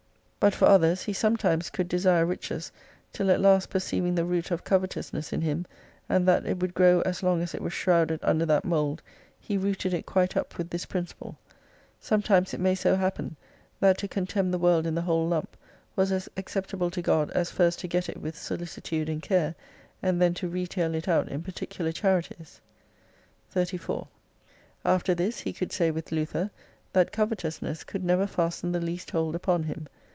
But 0.43 0.53
261 0.53 0.59
for 0.59 0.73
others 0.91 1.03
he 1.05 1.13
sometimes 1.13 1.69
could 1.69 1.87
desire 1.87 2.25
riches; 2.25 2.71
till 3.13 3.29
at 3.29 3.39
last 3.39 3.69
perceiving 3.69 4.15
the 4.15 4.25
root 4.25 4.49
of 4.49 4.63
covetousness 4.63 5.31
in 5.31 5.41
him, 5.41 5.67
and 6.09 6.27
that 6.27 6.47
it 6.47 6.59
would 6.59 6.73
grow 6.73 7.01
as 7.01 7.21
long 7.21 7.43
as 7.43 7.53
it 7.53 7.61
was 7.61 7.73
shrouded 7.73 8.19
under 8.23 8.43
that 8.47 8.65
mould, 8.65 9.03
he 9.39 9.55
rooted 9.55 9.93
it 9.93 10.07
quite 10.07 10.35
up 10.35 10.57
with 10.57 10.71
this 10.71 10.87
principle— 10.87 11.37
Sometimes 11.99 12.55
it 12.55 12.59
may 12.59 12.73
so 12.73 12.95
happen, 12.95 13.35
that 13.79 13.99
to 13.99 14.07
contemn 14.07 14.49
the 14.49 14.57
world 14.57 14.87
in 14.87 14.95
the 14.95 15.03
whole 15.03 15.27
lump 15.27 15.55
was 15.95 16.11
as 16.11 16.27
acceptable 16.35 16.89
to 16.89 17.03
God 17.03 17.29
as 17.35 17.51
first 17.51 17.77
to 17.81 17.87
get 17.87 18.09
it 18.09 18.19
with 18.19 18.35
solicitude 18.35 19.09
and 19.09 19.21
care^ 19.21 19.53
and 20.01 20.19
then 20.19 20.33
to 20.33 20.49
retail 20.49 20.95
it 20.95 21.07
out 21.07 21.29
in 21.29 21.43
particular 21.43 21.91
charities. 21.91 22.59
34 23.51 24.07
After 24.83 25.13
this 25.13 25.41
he 25.41 25.53
could 25.53 25.71
say 25.71 25.91
with 25.91 26.11
Luther, 26.11 26.49
that 26.93 27.11
covetous 27.11 27.61
ness 27.61 27.83
could 27.83 28.03
never 28.03 28.25
fasten 28.25 28.71
the 28.71 28.81
least 28.81 29.11
hold 29.11 29.35
upon 29.35 29.61
him. 29.65 29.85